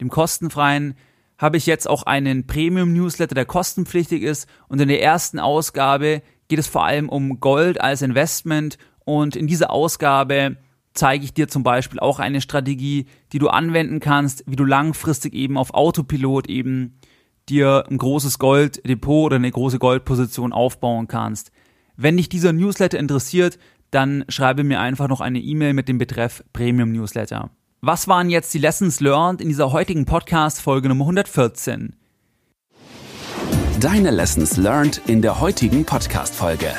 dem 0.01 0.09
kostenfreien, 0.09 0.95
habe 1.37 1.55
ich 1.55 1.65
jetzt 1.65 1.87
auch 1.87 2.03
einen 2.03 2.45
Premium-Newsletter, 2.45 3.35
der 3.35 3.45
kostenpflichtig 3.45 4.21
ist. 4.21 4.49
Und 4.67 4.81
in 4.81 4.89
der 4.89 5.01
ersten 5.01 5.39
Ausgabe 5.39 6.21
geht 6.49 6.59
es 6.59 6.67
vor 6.67 6.83
allem 6.83 7.07
um 7.07 7.39
Gold 7.39 7.79
als 7.79 8.01
Investment. 8.01 8.77
Und 9.05 9.37
in 9.37 9.47
dieser 9.47 9.71
Ausgabe 9.71 10.57
zeige 10.95 11.23
ich 11.23 11.33
dir 11.33 11.47
zum 11.47 11.63
Beispiel 11.63 11.99
auch 11.99 12.19
eine 12.19 12.41
Strategie, 12.41 13.05
die 13.31 13.39
du 13.39 13.49
anwenden 13.49 13.99
kannst, 13.99 14.43
wie 14.47 14.55
du 14.55 14.63
langfristig 14.63 15.33
eben 15.33 15.57
auf 15.57 15.73
Autopilot 15.73 16.47
eben 16.47 16.97
dir 17.47 17.83
ein 17.89 17.97
großes 17.97 18.39
Golddepot 18.39 19.27
oder 19.27 19.35
eine 19.35 19.51
große 19.51 19.77
Goldposition 19.77 20.51
aufbauen 20.51 21.07
kannst. 21.07 21.51
Wenn 21.95 22.17
dich 22.17 22.29
dieser 22.29 22.53
Newsletter 22.53 22.97
interessiert, 22.97 23.59
dann 23.91 24.25
schreibe 24.29 24.63
mir 24.63 24.79
einfach 24.79 25.07
noch 25.07 25.21
eine 25.21 25.39
E-Mail 25.39 25.73
mit 25.73 25.87
dem 25.87 25.97
Betreff 25.97 26.43
Premium 26.53 26.91
Newsletter. 26.91 27.51
Was 27.81 28.07
waren 28.07 28.29
jetzt 28.29 28.53
die 28.53 28.57
Lessons 28.57 28.99
learned 28.99 29.41
in 29.41 29.47
dieser 29.47 29.71
heutigen 29.71 30.05
Podcast 30.05 30.59
Folge 30.59 30.89
Nummer 30.89 31.05
114? 31.05 31.95
Deine 33.79 34.09
Lessons 34.09 34.57
learned 34.57 35.01
in 35.05 35.21
der 35.21 35.39
heutigen 35.39 35.85
Podcast-Folge. 35.85 36.73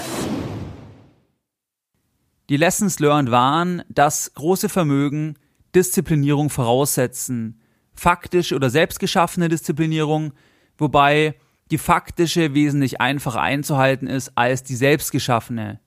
Die 2.48 2.56
Lessons 2.56 3.00
learned 3.00 3.30
waren, 3.30 3.82
dass 3.88 4.32
große 4.34 4.68
Vermögen 4.68 5.36
Disziplinierung 5.74 6.48
voraussetzen. 6.48 7.60
Faktische 7.92 8.54
oder 8.54 8.70
selbstgeschaffene 8.70 9.48
Disziplinierung, 9.48 10.32
wobei 10.78 11.34
die 11.70 11.78
faktische 11.78 12.54
wesentlich 12.54 13.00
einfacher 13.00 13.40
einzuhalten 13.40 14.06
ist 14.06 14.32
als 14.36 14.62
die 14.62 14.76
selbstgeschaffene. 14.76 15.80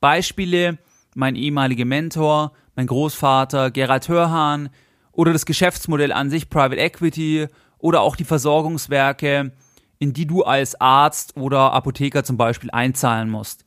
Beispiele, 0.00 0.78
mein 1.14 1.34
ehemaliger 1.34 1.84
Mentor, 1.84 2.52
mein 2.76 2.86
Großvater 2.86 3.70
Gerald 3.72 4.08
Hörhahn 4.08 4.68
oder 5.10 5.32
das 5.32 5.46
Geschäftsmodell 5.46 6.12
an 6.12 6.30
sich 6.30 6.50
Private 6.50 6.76
Equity 6.76 7.48
oder 7.78 8.02
auch 8.02 8.14
die 8.14 8.24
Versorgungswerke, 8.24 9.52
in 9.98 10.12
die 10.12 10.26
du 10.26 10.44
als 10.44 10.80
Arzt 10.80 11.36
oder 11.36 11.72
Apotheker 11.72 12.22
zum 12.22 12.36
Beispiel 12.36 12.70
einzahlen 12.70 13.30
musst. 13.30 13.64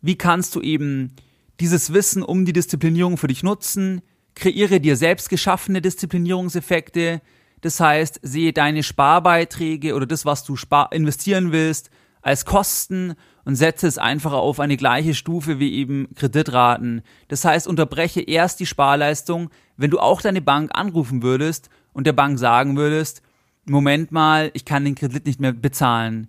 Wie 0.00 0.16
kannst 0.16 0.54
du 0.54 0.60
eben 0.62 1.16
dieses 1.60 1.92
Wissen 1.92 2.22
um 2.22 2.44
die 2.44 2.52
Disziplinierung 2.52 3.16
für 3.16 3.28
dich 3.28 3.42
nutzen? 3.42 4.02
Kreiere 4.34 4.80
dir 4.80 4.96
selbst 4.96 5.28
geschaffene 5.28 5.80
Disziplinierungseffekte. 5.80 7.20
Das 7.60 7.80
heißt, 7.80 8.20
sehe 8.22 8.52
deine 8.52 8.82
Sparbeiträge 8.82 9.94
oder 9.94 10.06
das, 10.06 10.26
was 10.26 10.44
du 10.44 10.56
investieren 10.90 11.52
willst, 11.52 11.90
als 12.20 12.44
Kosten 12.44 13.14
und 13.44 13.56
setze 13.56 13.86
es 13.86 13.98
einfach 13.98 14.32
auf 14.32 14.58
eine 14.60 14.76
gleiche 14.76 15.14
Stufe 15.14 15.60
wie 15.60 15.74
eben 15.74 16.08
Kreditraten. 16.14 17.02
Das 17.28 17.44
heißt, 17.44 17.66
unterbreche 17.68 18.22
erst 18.22 18.60
die 18.60 18.66
Sparleistung, 18.66 19.50
wenn 19.76 19.90
du 19.90 19.98
auch 19.98 20.20
deine 20.20 20.40
Bank 20.40 20.70
anrufen 20.74 21.22
würdest 21.22 21.68
und 21.92 22.06
der 22.06 22.12
Bank 22.12 22.38
sagen 22.38 22.76
würdest, 22.76 23.22
Moment 23.66 24.12
mal, 24.12 24.50
ich 24.54 24.64
kann 24.64 24.84
den 24.84 24.94
Kredit 24.94 25.26
nicht 25.26 25.40
mehr 25.40 25.52
bezahlen. 25.52 26.28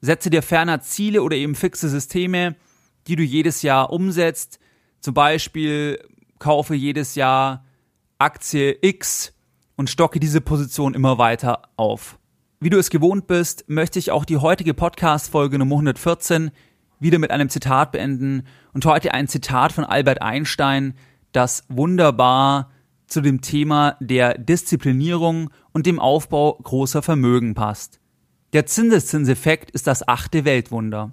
Setze 0.00 0.30
dir 0.30 0.42
ferner 0.42 0.80
Ziele 0.80 1.22
oder 1.22 1.36
eben 1.36 1.56
fixe 1.56 1.88
Systeme, 1.88 2.54
die 3.08 3.16
du 3.16 3.22
jedes 3.22 3.62
Jahr 3.62 3.90
umsetzt. 3.90 4.58
Zum 5.00 5.14
Beispiel 5.14 5.98
kaufe 6.38 6.74
jedes 6.74 7.14
Jahr 7.14 7.64
Aktie 8.18 8.76
X 8.82 9.32
und 9.76 9.90
stocke 9.90 10.20
diese 10.20 10.40
Position 10.40 10.94
immer 10.94 11.18
weiter 11.18 11.62
auf. 11.76 12.18
Wie 12.60 12.70
du 12.70 12.78
es 12.78 12.90
gewohnt 12.90 13.26
bist, 13.26 13.64
möchte 13.68 13.98
ich 13.98 14.10
auch 14.10 14.24
die 14.24 14.36
heutige 14.36 14.74
Podcast-Folge 14.74 15.58
Nummer 15.58 15.76
114 15.76 16.50
wieder 16.98 17.18
mit 17.18 17.30
einem 17.30 17.48
Zitat 17.48 17.92
beenden 17.92 18.42
und 18.72 18.84
heute 18.84 19.14
ein 19.14 19.28
Zitat 19.28 19.72
von 19.72 19.84
Albert 19.84 20.20
Einstein, 20.20 20.94
das 21.32 21.64
wunderbar 21.68 22.72
zu 23.06 23.20
dem 23.20 23.40
Thema 23.40 23.96
der 24.00 24.36
Disziplinierung 24.36 25.50
und 25.72 25.86
dem 25.86 26.00
Aufbau 26.00 26.54
großer 26.54 27.02
Vermögen 27.02 27.54
passt. 27.54 28.00
Der 28.52 28.66
Zinseszinseffekt 28.66 29.70
ist 29.70 29.86
das 29.86 30.06
achte 30.08 30.44
Weltwunder. 30.44 31.12